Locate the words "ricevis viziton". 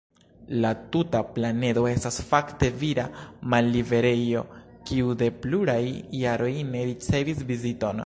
6.93-7.99